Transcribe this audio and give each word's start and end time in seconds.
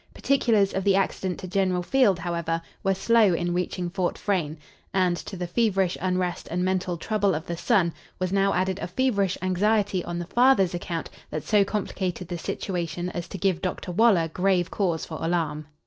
Particulars 0.15 0.73
of 0.73 0.83
the 0.83 0.95
accident 0.95 1.37
to 1.41 1.47
General 1.47 1.83
Field, 1.83 2.17
however, 2.17 2.59
were 2.81 2.95
slow 2.95 3.35
in 3.35 3.53
reaching 3.53 3.87
Fort 3.87 4.17
Frayne; 4.17 4.57
and, 4.95 5.15
to 5.15 5.37
the 5.37 5.45
feverish 5.45 5.95
unrest 6.01 6.47
and 6.49 6.65
mental 6.65 6.97
trouble 6.97 7.35
of 7.35 7.45
the 7.45 7.55
son, 7.55 7.93
was 8.17 8.31
now 8.33 8.51
added 8.51 8.79
a 8.79 8.87
feverish 8.87 9.37
anxiety 9.43 10.03
on 10.03 10.17
the 10.17 10.25
father's 10.25 10.73
account 10.73 11.11
that 11.29 11.43
so 11.43 11.63
complicated 11.63 12.29
the 12.29 12.39
situation 12.39 13.11
as 13.11 13.27
to 13.27 13.37
give 13.37 13.61
Dr. 13.61 13.91
Waller 13.91 14.27
grave 14.27 14.71
cause 14.71 15.05
for 15.05 15.19
alarm. 15.23 15.67